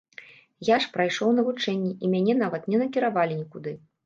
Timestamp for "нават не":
2.43-2.81